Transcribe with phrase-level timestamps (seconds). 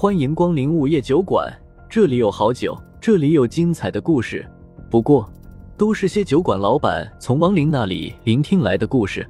[0.00, 1.46] 欢迎光临午夜酒馆，
[1.86, 4.50] 这里有好酒，这里有精彩的故事。
[4.90, 5.30] 不过，
[5.76, 9.28] 都是些酒馆老板从亡灵那里聆听来的故事。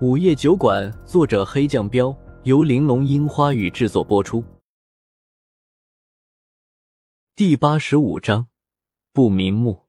[0.00, 4.42] 午夜酒馆，作者黑酱标，由玲珑樱花雨制作播出。
[7.34, 8.46] 第八十五章，
[9.12, 9.82] 不瞑目。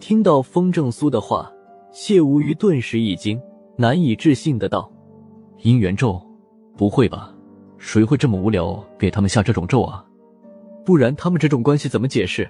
[0.00, 1.52] 听到风正苏的话，
[1.92, 3.40] 谢无虞顿时一惊，
[3.76, 4.92] 难以置信的道
[5.62, 6.20] ：“姻缘咒？
[6.76, 7.32] 不会吧？
[7.78, 10.04] 谁会这么无聊给他们下这种咒啊？
[10.84, 12.48] 不然他们这种关系怎么解释？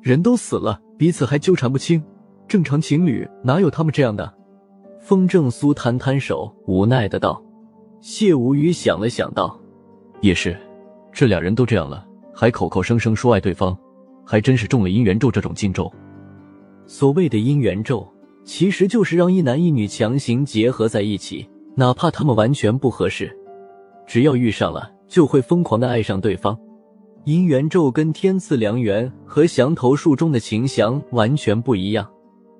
[0.00, 2.02] 人都死了，彼此还纠缠不清，
[2.48, 4.32] 正常情侣哪有他们这样的？”
[5.00, 7.42] 风正苏摊摊手，无奈的道
[8.00, 9.58] ：“谢无语想了想道，
[10.20, 10.56] 也是，
[11.10, 13.76] 这俩人都这样了，还口口声声说爱对方，
[14.24, 15.90] 还真是中了姻缘咒这种禁咒。
[16.86, 18.06] 所谓的姻缘咒，
[18.44, 23.34] 其实就是让一男一女强行结合在一起，哪怕他们完全不合适，
[24.10, 26.58] 只要遇上了，就会疯狂的爱上对方。
[27.26, 32.10] 姻缘咒跟天赐良缘和降头术中的情降完全不一样。”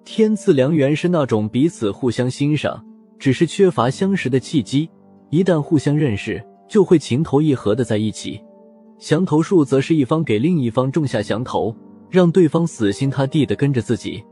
[0.07, 2.81] 天赐良缘是那种彼此互相欣赏，
[3.19, 4.89] 只是缺乏相识的契机。
[5.31, 8.41] 一旦互相认识，就会情投意合的在一起。
[9.01, 11.75] 降头术则是一方给另一方种下降头，
[12.09, 14.23] 让对方死心塌地的跟着自己。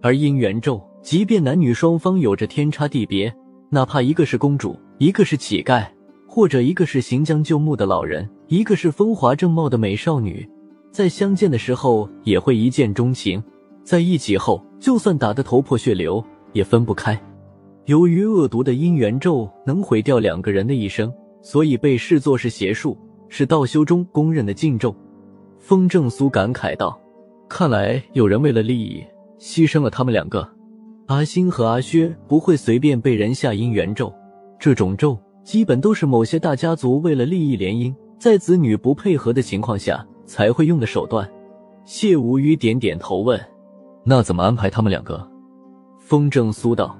[0.00, 3.30] 而姻缘咒，即便男女双方有着天差地别，
[3.68, 5.86] 哪怕一个是公主，一个是乞丐，
[6.34, 10.48] 或者一个是行将就木的老人，一个是风华正茂的美少女，
[10.90, 13.44] 在相见的时候也会一见钟情。
[13.84, 16.24] 在一起后，就算打得头破血流，
[16.54, 17.22] 也分不开。
[17.84, 22.96] 由于恶毒的姻缘咒能毁掉两个人的一生，所以被视作是邪术，
[23.28, 24.96] 是道修中公认的禁咒。
[25.58, 26.98] 风正苏感慨道
[27.46, 29.04] ：“看来有人为了利益
[29.38, 30.48] 牺牲了他们两个。
[31.08, 34.10] 阿星和阿薛不会随便被人下姻缘咒，
[34.58, 41.28] 这种咒基本都是某些大家族为了利益联姻，在子女不配合的情况下才会用的手段。”
[41.84, 43.40] 谢无虞点点头问。
[44.04, 45.28] 那怎么安排他们两个？
[45.98, 46.96] 风正苏道：“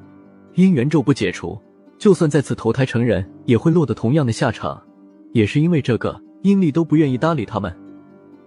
[0.56, 1.56] 姻缘咒不解除，
[1.98, 4.82] 就算再次投胎成人，也会落得同样的下场。
[5.32, 7.72] 也是因为这个，阴历都不愿意搭理他们。”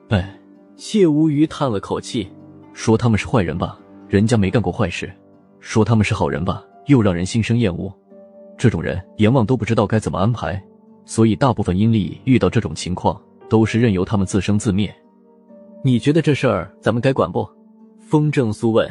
[0.10, 0.38] 哎，
[0.76, 2.28] 谢无虞叹了口气，
[2.74, 5.08] 说他们是坏人吧，人家没干过坏事；
[5.62, 7.90] 说他们是好人吧，又让人心生厌恶。
[8.58, 10.62] 这种人阎王都不知道该怎么安排，
[11.06, 14.94] 所以大部分阴历遇到这种情况，都是任由他们自生自灭。
[15.84, 17.48] 你觉得这事儿咱们该管不？
[18.00, 18.90] 风正苏问，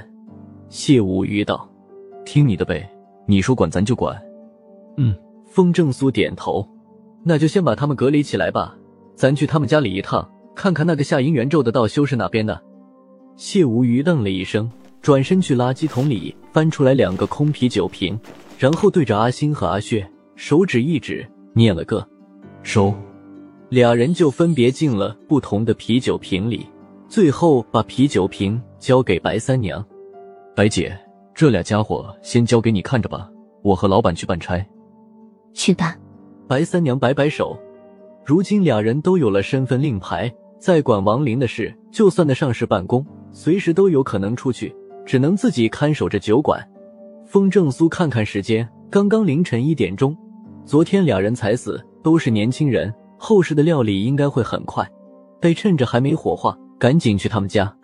[0.68, 1.68] 谢无鱼道
[2.26, 2.88] ：“听你的呗，
[3.26, 4.20] 你说管咱就管。”
[4.96, 5.14] 嗯，
[5.46, 6.68] 风正苏点头，
[7.22, 8.76] 那就先把他们隔离起来吧，
[9.14, 12.60] 咱去他们家里一趟，看看那个下姻缘咒的道修是哪边的。
[13.36, 14.70] 谢无鱼愣了一声，
[15.00, 18.18] 转身去垃圾桶里翻出来两个空啤酒瓶，
[18.58, 22.06] 然后对着阿星和阿血手指一指，念了个
[22.62, 22.94] “收”，
[23.68, 26.66] 俩人就分别进了不同的啤酒瓶里。
[27.06, 29.84] 最后把啤酒瓶交给白三娘，
[30.56, 30.96] 白姐，
[31.34, 33.28] 这俩家伙先交给你看着吧，
[33.62, 34.64] 我和老板去办差。
[35.52, 35.96] 去吧。
[36.48, 37.56] 白三娘摆摆手，
[38.24, 44.74] 如今俩人都有了身份令牌，在管亡灵的事，就算得上是办公，随时都有可能出去，
[45.06, 46.66] 只能自己看守着酒馆。
[47.34, 50.16] 风正苏看看时间，刚刚凌晨一点钟。
[50.64, 54.88] 昨天俩人才死，都是年轻人，后事的料理应该会很快，
[55.40, 56.56] 得趁着还没火化。
[56.78, 57.76] 赶紧去他们家，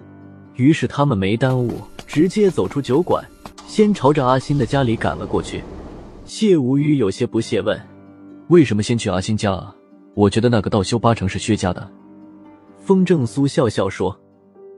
[0.55, 1.73] 于是他们没耽误，
[2.07, 3.25] 直接走出酒馆，
[3.67, 5.65] 先朝着阿星的家里赶了过去。
[6.25, 7.77] 谢无虞有些不屑问
[8.51, 9.75] ：“为什么先去阿星家啊？
[10.15, 11.91] 我觉得那个道修八成是薛家的。”
[12.79, 14.17] 风正苏笑笑说：“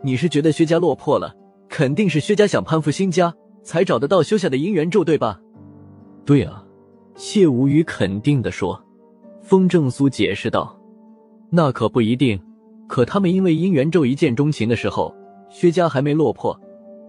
[0.02, 1.36] 你是觉得薛家落魄了，
[1.68, 5.40] 肯定是薛家想攀附新家，才找得到修下的姻缘咒，对吧
[6.24, 6.64] ？”“对啊。”
[7.14, 8.82] 谢无语肯定的说。
[9.42, 10.78] 风正苏解释道
[11.50, 12.40] ：“那可不一定。”
[12.88, 15.14] 可他们因为姻缘咒一见钟情的时候，
[15.48, 16.58] 薛家还没落魄，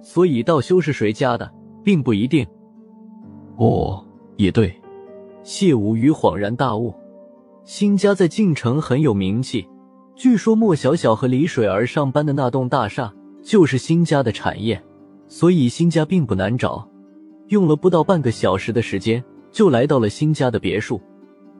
[0.01, 1.51] 所以道修是谁家的，
[1.83, 2.45] 并不一定。
[3.57, 4.01] 哦，
[4.37, 4.73] 也对。
[5.43, 6.93] 谢无语恍然大悟，
[7.65, 9.67] 新家在晋城很有名气，
[10.15, 14.81] 据说莫小小和李水儿上班的那栋大厦就是新家的产业，
[15.27, 16.87] 所以新家并不难找。
[17.47, 21.01] 用了不到半个小时的时间，就来到了新家的别墅。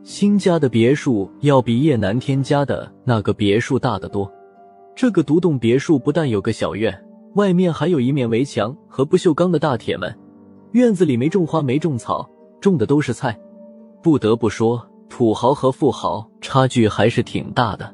[0.04, 4.32] 新家的别墅要比叶南天家的那个别墅大得多。
[4.96, 6.94] 这个独栋别墅不但有个小院，
[7.36, 10.14] 外面还有一面围墙和不锈钢的大铁门。
[10.72, 13.40] 院子里没种花，没种草，种的都是菜。
[14.02, 17.94] 不得不说，土豪和富豪差距还是挺大的。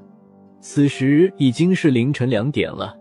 [0.61, 2.97] 此时已经是凌晨两点了，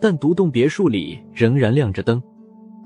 [0.00, 2.22] 但独栋别墅里仍然亮着灯。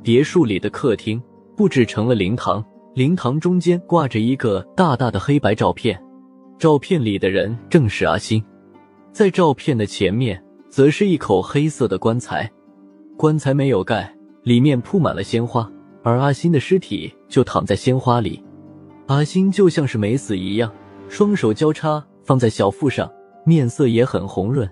[0.02, 1.22] 别墅里的客厅
[1.56, 2.64] 布置成了灵堂。
[2.94, 5.96] 灵堂中间挂着一个大大的黑白照片，
[6.58, 8.42] 照片里的人正是阿星，
[9.12, 12.50] 在照片的前面，则是一口黑色的棺材，
[13.16, 14.12] 棺材没有盖，
[14.42, 15.70] 里面铺满了鲜花，
[16.02, 18.42] 而阿星的尸体就躺在鲜花里。
[19.06, 20.72] 阿星就像是没死一样，
[21.08, 23.08] 双手交叉放在小腹上，
[23.46, 24.68] 面色也很红润。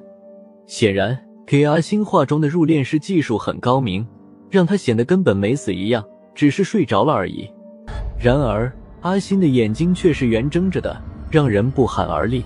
[0.67, 1.17] 显然，
[1.49, 4.07] 给阿星化妆的入殓师技术很高明，
[4.51, 6.05] 让他显得根本没死一样，
[6.35, 7.51] 只是睡着了而已。
[8.23, 10.95] 然而，阿星的眼睛却是圆睁着的。
[11.31, 12.43] 让人不寒而栗，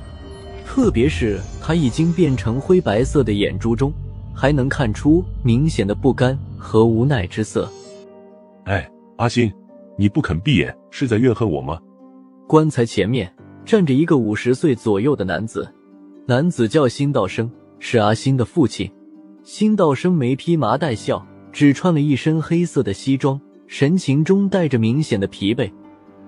[0.64, 3.92] 特别是他已经变成灰白色的眼珠中，
[4.32, 7.68] 还能看出明显的不甘和无奈之色。
[8.64, 9.52] 哎，阿星，
[9.96, 11.76] 你不肯闭眼，是在怨恨我吗？
[12.46, 13.32] 棺材前面
[13.64, 15.68] 站着一个五十岁左右的男子，
[16.26, 17.48] 男子叫辛道生，
[17.84, 18.88] 是阿星的父亲。
[19.42, 25.68] 辛道生没披麻戴孝，只穿了一身黑色的西装，神情中带着明显的疲惫。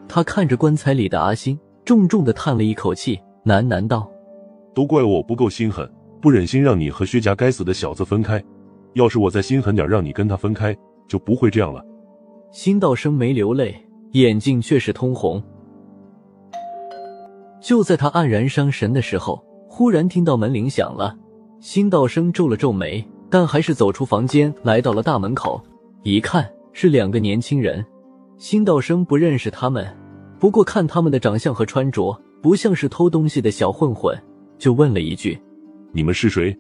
[0.09, 1.57] 他看着棺材里的阿星。
[1.85, 4.11] 重重的叹了一口气，喃喃道
[4.75, 5.89] ：“都怪我不够心狠，
[6.21, 8.43] 不忍心让你和薛家该死的小子分开。
[8.95, 10.75] 要是我再心狠点，让你跟他分开，
[11.07, 11.85] 就不会这样了。”
[12.51, 13.77] 辛道生没流泪，
[14.13, 15.41] 眼睛却是通红。
[17.61, 21.15] 就在他黯然伤神的时候，忽然听到门铃响了。
[21.65, 25.59] 辛道生皱了皱眉，但还是走出房间，来到了大门口。
[26.03, 27.83] 一看是两个年轻人，
[28.37, 29.87] 辛道生不认识他们。
[30.39, 34.15] 不过看他们的长相和穿着，不像是偷东西的小混混，
[34.59, 35.41] 就问了一句
[35.91, 36.55] ：“你们是谁？”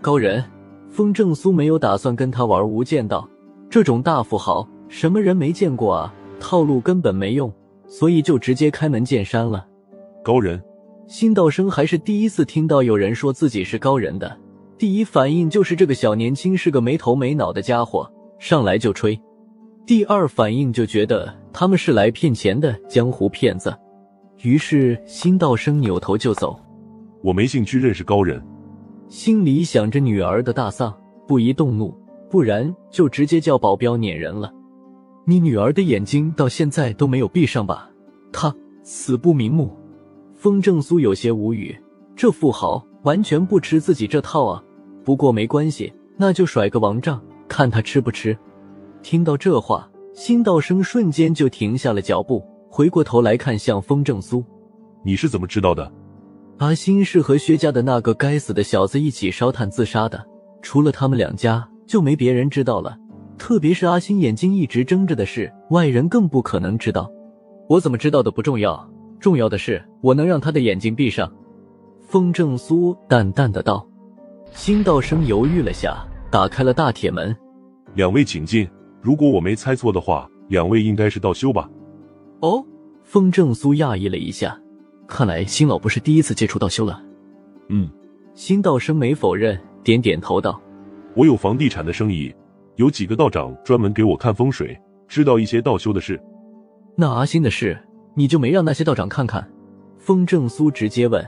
[0.00, 0.42] 高人。
[0.88, 3.28] 风正苏没有打算跟他玩无间道，
[3.68, 6.14] 这种大富豪什么人没见过啊？
[6.38, 7.52] 套路根本没用，
[7.88, 9.66] 所以就直接开门见山了。
[10.22, 10.62] 高人，
[11.08, 14.38] 辛道生还是第一次听到有人说自己是高人的，
[14.76, 18.06] 第一反应就是这个小年轻是个没头没脑的家伙，
[18.38, 19.18] 上来就吹。
[19.86, 23.74] 第二反应就觉得他们是来骗钱的江湖骗子，
[24.42, 26.60] 于是辛道生扭头就走。
[27.22, 28.42] 我没兴趣认识高人，
[29.08, 30.94] 心里想着女儿的大丧，
[31.26, 34.52] 不宜动怒，不然就直接叫保镖撵人了。
[35.24, 37.90] 你女儿的眼睛到现在都没有闭上吧？
[38.30, 39.74] 她死不瞑目。
[40.38, 41.76] 风正苏有些无语，
[42.14, 44.62] 这富豪完全不吃自己这套啊。
[45.04, 48.38] 不过没关系，那就甩个王账，看他吃不吃。
[49.02, 52.40] 听到这话，辛道生瞬间就停下了脚步，
[52.70, 54.44] 回过头来看向风正苏
[55.04, 55.92] ：“你是怎么知道的？”
[56.58, 60.24] 阿星是和薛家的那个该死的小子一起烧炭自杀的，
[60.62, 62.96] 除了他们两家，就没别人知道了。
[63.36, 67.10] 特别是阿星眼睛一直睁着的事，外人更不可能知道。
[67.68, 68.88] 我怎么知道的不重要，
[69.20, 71.32] 重要的是我能让他的眼睛闭上。”
[72.00, 73.86] 风正苏淡淡的道。
[74.52, 75.96] 辛道生犹豫了下，
[76.30, 77.36] 打开了大铁门
[77.94, 78.68] ：“两位请进。”
[79.00, 81.70] 如果我没猜错的话，两位应该是道修吧？
[82.40, 82.64] 哦，
[83.04, 84.58] 风正苏讶异了一下，
[85.06, 87.00] 看来辛老不是第一次接触道修了。
[87.68, 87.88] 嗯，
[88.34, 90.60] 辛道生没否认，点点头道
[91.14, 92.34] ：“我有房地产的生意，
[92.74, 94.76] 有几个道长专门给我看风水，
[95.06, 96.20] 知道一些道修的事。
[96.96, 97.78] 那阿星的事，
[98.18, 99.48] 你就没让那些道长看看？”
[99.96, 101.24] 风正苏直接问。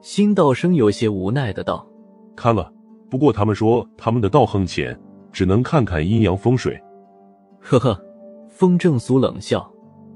[0.00, 1.84] 辛道生有些无奈的道
[2.36, 2.72] ：“看了，
[3.10, 4.96] 不过他们说他们的道行浅，
[5.32, 6.80] 只能看看阴阳风水。”
[7.60, 8.00] 呵呵，
[8.48, 9.68] 风正苏冷笑。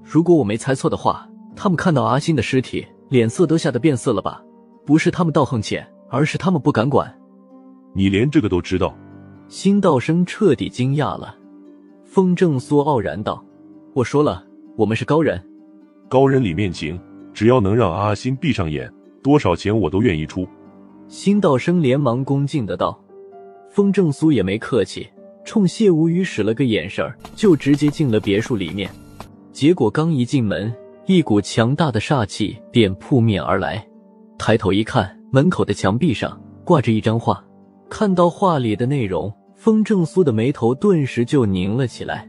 [0.04, 4.42] 如果我没猜错的话，他们看到阿星的尸体，脸色都吓得变色了吧？
[4.84, 7.12] 不是他们道行浅，而是他们不敢管。
[7.94, 8.94] 你连这个都知道？
[9.48, 11.34] 辛道生彻底惊讶了。
[12.04, 13.44] 风正苏傲然道
[13.94, 14.44] ：“我说了，
[14.76, 15.40] 我们是高人。
[16.08, 16.98] 高人里面请，
[17.34, 20.46] 只要能让阿心闭上眼，多少钱我都愿意出。”
[21.08, 22.98] 辛道生连忙恭敬的道。
[23.70, 25.06] 风正苏也没客气。
[25.44, 28.90] 冲谢无语使了个眼神就直接进了别墅里面。
[29.52, 30.75] 结果刚一进门，
[31.06, 33.86] 一股强大的煞气便扑面而来。
[34.36, 37.40] 抬头一看，门口的墙壁上挂着一张画。
[37.88, 42.28] 看到画里的内容，风正苏的眉头顿时就拧了起来。